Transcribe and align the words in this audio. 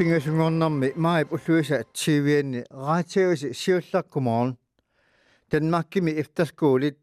pingasungornermi 0.00 0.88
maip 1.04 1.32
ulluisa 1.36 1.78
tivianni 1.92 2.60
raatiagusi 2.84 3.48
siullarkumoorn 3.62 4.54
Danmarkimi 5.52 6.14
efterskoolit 6.22 6.96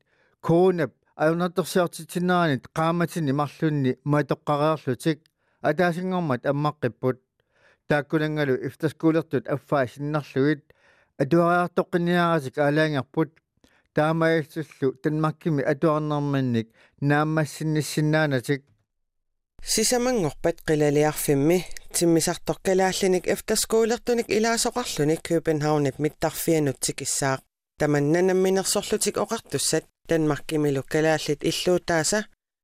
koonap 0.47 0.93
ajunattersiartitinaanit 1.25 2.65
qaamatini 2.79 3.35
marlunni 3.41 3.93
matoqqareerlutik 4.13 5.19
атаасингормат 5.69 6.49
аммаққиппут 6.51 7.21
тааккунангалу 7.89 8.57
efterskoolertut 8.67 9.45
аффаа 9.55 9.85
синнарлугит 9.93 10.63
атуариартоққиниаратик 11.21 12.55
аалаангерпут 12.65 13.31
таамаалсуллу 13.95 14.95
Danmarkimi 15.03 15.69
атуарнерманник 15.73 16.67
нааммассинниссинаанатик 17.09 18.61
сисамангорпат 19.73 20.57
қилалиарфимми 20.67 21.59
тиммисарторкалааллиник 21.97 23.25
эфтерскуулертуник 23.33 24.27
илаасоқарлуник 24.37 25.21
Københavnip 25.27 25.95
миттарфианутсик 26.03 26.97
иссаақ 27.05 27.39
таманнанамминерсорлутик 27.79 29.15
оқартуссат. 29.23 29.85
Danmarkимилу 30.09 30.83
калааллит 30.93 31.39
иллуутааса. 31.49 32.19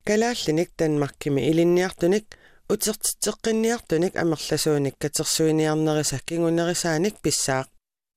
Калааллиник 0.08 0.70
Danmarkими 0.80 1.42
илинниартуник 1.50 2.26
утертитеққинниартуник 2.74 4.14
амерласууник 4.24 4.96
катерсуиниарнериса 5.04 6.18
кингунерисааник 6.28 7.16
писсаақ. 7.24 7.68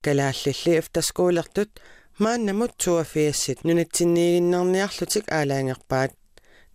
Калааллилли 0.05 0.71
эфтерскуулертут 0.79 1.71
мааннамут 2.23 2.73
туафиассит 2.81 3.63
нунатсинниигиннарниарлутик 3.65 5.25
аалаангерпаат 5.37 6.11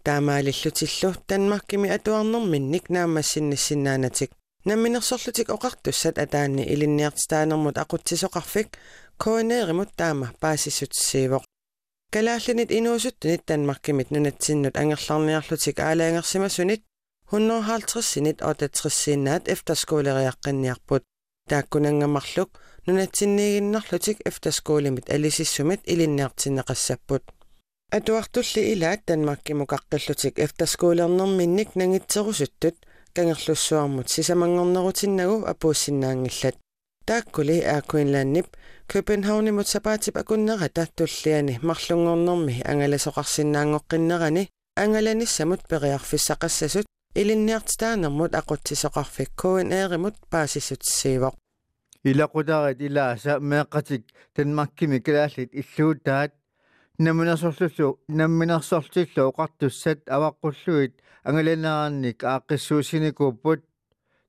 таамаалиллутиллу 0.07 1.11
танмаркими 1.29 1.89
атуарнэрминник 1.97 2.85
наамассиннассиннаанатик 2.95 4.31
намминерсорлутик 4.65 5.49
оқартуссат 5.57 6.19
атаанни 6.25 6.63
илинниартитаанермут 6.73 7.77
ақутсисоқарфик. 7.83 8.69
Коонееримут 9.19 9.91
таама 9.97 10.33
паасиссутсиивоқ. 10.41 11.43
Калааллинит 12.13 12.71
инуусуттунит 12.79 13.45
танмаркимит 13.45 14.11
нунатсиннут 14.11 14.77
ангерларниарлутик 14.77 15.79
аалаангерсимасунит. 15.81 16.83
150-синит 17.31 18.39
68-синнаат 18.43 19.49
эфтерскуулериаққинниарпут 19.53 21.03
тааккунангамарлук 21.49 22.51
нунатсинниигиннарлутик 22.87 24.19
эфтерскуулимит 24.29 25.09
алисиссумит 25.09 25.81
илинниартиннеқассаппут 25.85 27.23
атуартулли 27.97 28.63
илаат 28.73 29.01
танмаккиму 29.07 29.65
қаққиллутик 29.73 30.35
эфтерскуулернэрминник 30.45 31.71
нагитсерусуттут 31.81 32.77
кангерлуссуармут 33.17 34.09
сисамангорнерутиннагу 34.09 35.37
апууссиннаангиллат 35.53 36.57
тааккули 37.05 37.61
аакуинлааннип 37.75 38.47
Københavнимут 38.93 39.69
сапаатип 39.69 40.17
акуннера 40.17 40.69
таттуллиани 40.69 41.59
марлунгорнэрми 41.63 42.63
ангаласоқарсинаангоққиннерани 42.71 44.49
ангаланиссамут 44.77 45.61
периарфиссақассасут 45.71 46.87
илинниартитаанермут 47.15 48.33
ақутсисоқарфик 48.41 49.31
куин 49.37 49.69
ээримут 49.71 50.17
паасиссутсиивоқ 50.31 51.35
илақутарит 52.05 52.81
илааса 52.81 53.33
меэққатик 53.51 54.03
танмаккими 54.35 54.99
калааллит 54.99 55.51
иллуутаат 55.61 56.33
наминерсорлуллу 57.03 57.99
намминерсортиллу 58.09 59.23
оқартуссат 59.31 60.01
аваққуллуит 60.17 60.93
ангаланааранник 61.25 62.19
ааққиссуусиникууппут 62.23 63.61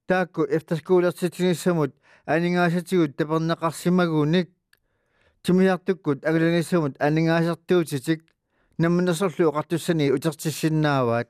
таакку 0.07 0.41
эфтерскуулертитиниссамут 0.55 1.91
анингаасатигут 2.25 3.15
тапернеқарсимагуник 3.17 4.49
тимиартуккут 5.43 6.25
агаланиссамут 6.25 6.95
анингаасертуутитик 6.99 8.21
намминерсорлу 8.77 9.51
оқартуссани 9.51 10.11
утертиссиннааваат 10.15 11.29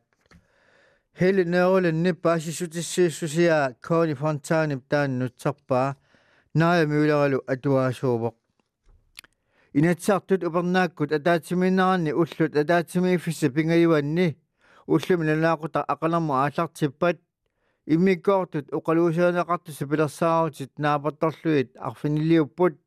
хели 1.20 1.44
неруланни 1.44 2.12
паасисутиссииссусиа 2.24 3.76
кони 3.82 4.14
фонтаанип 4.14 4.82
тааннутсарпаа 4.92 5.98
наая 6.54 6.86
мюлералу 6.88 7.44
атуаасуувоқ 7.54 8.36
инатсаартут 9.74 10.44
упернааккут 10.44 11.12
атаатсиминнеранни 11.12 12.12
уллут 12.12 12.56
атаатсимииффисса 12.56 13.50
пингаюанни. 13.50 14.38
Уллуми 14.86 15.26
налаақута 15.26 15.84
ақаларму 15.88 16.34
ааллартиппат 16.34 17.18
иммиккоортут 17.86 18.72
оқалуусаанеқартуса 18.72 19.88
пилерсаарутит 19.88 20.78
наапатторлуит 20.78 21.76
арфинилиуппут. 21.78 22.80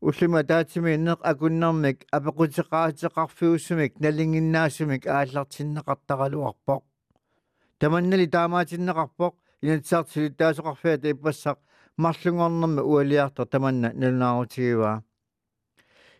Уллуми 0.00 0.38
атаатсимииннеқ 0.40 1.18
акуннэрмик 1.20 2.06
апеқутеқаатеқарфиуссумик 2.12 3.98
налингиннаасумик 3.98 5.06
ааллартиннеқартаралуарпоқ. 5.06 6.82
Таманнали 7.78 8.26
таамаатиннеқарпоқ 8.26 9.34
инатсаартилиттаасоқарфиата 9.62 11.10
иппассақ 11.10 11.58
марлунгорнэрми 11.96 12.82
уалиартор 12.82 13.46
таманна 13.46 13.92
налунаарутигиваа 13.94 15.02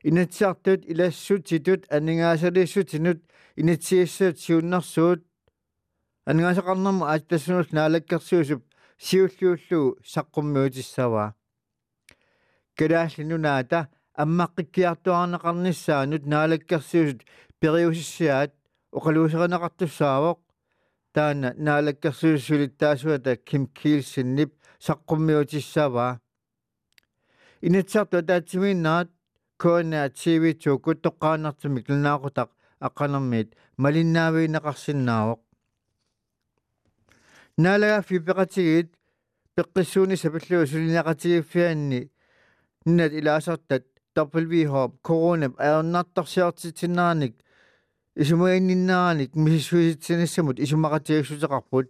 инатсиартут 0.03 0.81
илассутитут 0.91 1.85
анингаасалиссутинут 1.91 3.21
инатсииссаат 3.57 4.39
сиуннэрсуут 4.39 5.21
анингаасақарнэрму 6.25 7.05
ааттассунус 7.05 7.69
наалаккерсиусуп 7.77 8.63
сиуллууллуу 9.07 9.99
саққуммиутиссаваа 10.13 11.35
калааллинунаата 12.79 13.89
аммаққиккиартуарнеқарниссаанут 14.23 16.25
наалаккерсиусут 16.33 17.21
периусиссаат 17.61 18.53
оқалуусеринеқартуссаавоқ 18.97 20.39
таана 21.15 21.49
наалаккерсиуссулиттаасуата 21.67 23.37
ким 23.37 23.63
килсиннип 23.79 24.51
саққуммиутиссаваа 24.87 26.21
инатсарту 27.61 28.23
таатсиминнаат 28.23 29.11
коона 29.63 30.09
тв 30.19 30.45
туку 30.63 30.91
тоққаанартумик 31.05 31.85
лунаақутақ 31.93 32.51
аққанермиит 32.87 33.49
малиннаавиинеқарсинаавоқ 33.83 35.41
наалага 37.63 37.99
фипеқатигит 38.09 38.89
пеққиссууни 39.57 40.17
сапиллуа 40.23 40.65
сулинеқатигиффианни 40.73 42.01
ннат 42.87 43.13
илаасартат 43.19 43.85
WH 44.17 44.75
коронап 45.03 45.53
аернартарсиартитинааник 45.67 47.35
исумаинниннааник 48.23 49.31
мисисуиситсинассамут 49.45 50.57
исумақатигиссутеқарпут 50.65 51.87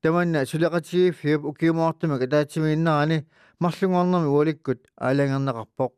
таманна 0.00 0.46
сулеқатигиффиуп 0.50 1.44
укимоортумак 1.50 2.22
атаатсимииннерани 2.22 3.26
марлунгорнерми 3.60 4.28
уаликкут 4.34 4.80
аалангернеқарпоқ 4.96 5.92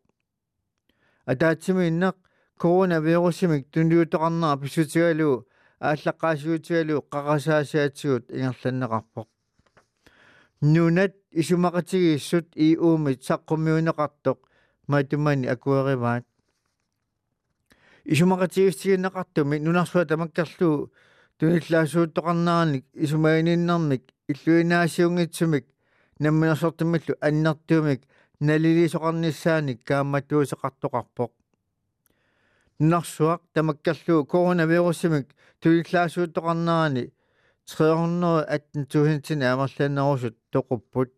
атаатсимииннеқ 1.30 2.16
коронавирусимик 2.62 3.62
тунлиутоқарнаа 3.72 4.54
писсутигалу 4.62 5.30
ааллаққаасуутигалу 5.88 6.96
қақасаасаатсигут 7.12 8.24
ингерланнеқарпоқ 8.36 9.28
нунат 10.72 11.14
исумақатигииссут 11.40 12.46
иуумит 12.66 13.20
саққуммиунеқартоқ 13.28 14.38
матумани 14.92 15.46
акуэриваат 15.54 16.24
исумақатигиссигиннеқартуми 18.12 19.56
нунарсуа 19.66 20.04
тамаккерлуу 20.04 20.90
туниллаасууттоқарнааник 21.38 22.84
исумаининнэрмик 23.04 24.04
иллуинаасиунгитсумик 24.30 25.64
намминерсортиммиллу 26.18 27.14
аннартуумик 27.20 28.02
налилисоқарниссааник 28.40 29.78
каамматуусеқартоқарпоқ 29.88 31.32
нарсуақ 32.90 33.40
тамаккерлуу 33.54 34.24
коронавирусимик 34.32 35.26
туиллаасууттоқарнаани 35.62 37.04
318 37.66 39.42
амерлаанерусут 39.52 40.36
тоқуппут 40.52 41.10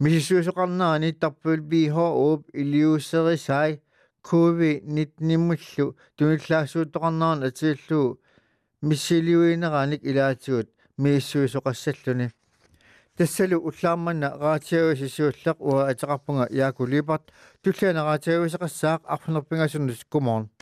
мисисуусоқарнаани 0.00 1.12
тарпул 1.12 1.60
бихо 1.72 2.06
ууп 2.24 2.42
илиуссерисай 2.60 3.82
кови 4.22 4.80
19-иммуллу 4.86 5.86
туиллаасууттоқарнаан 6.16 7.44
атииллуу 7.48 8.18
миссилиуинераник 8.88 10.00
илаатигут 10.10 10.68
мииссуусоқассаллуни 11.02 12.30
тассалу 13.18 13.58
уллааммана 13.68 14.28
раатиагусисууллеқ 14.42 15.58
уа 15.60 15.86
атеқарпунга 15.90 16.48
яакулипарт 16.50 17.30
туллиана 17.62 18.02
раатиагусеқассаақ 18.08 19.06
арфунерпингасуннус 19.14 20.02
куморн 20.10 20.50